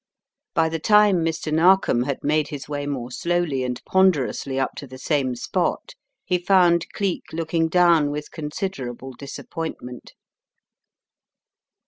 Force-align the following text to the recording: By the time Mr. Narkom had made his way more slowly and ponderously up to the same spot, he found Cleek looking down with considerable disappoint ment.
By 0.55 0.67
the 0.67 0.79
time 0.79 1.17
Mr. 1.17 1.53
Narkom 1.53 2.05
had 2.05 2.23
made 2.23 2.47
his 2.47 2.67
way 2.67 2.87
more 2.87 3.11
slowly 3.11 3.63
and 3.63 3.79
ponderously 3.85 4.59
up 4.59 4.71
to 4.77 4.87
the 4.87 4.97
same 4.97 5.35
spot, 5.35 5.93
he 6.25 6.39
found 6.39 6.89
Cleek 6.91 7.25
looking 7.31 7.67
down 7.67 8.09
with 8.09 8.31
considerable 8.31 9.13
disappoint 9.13 9.79
ment. 9.83 10.13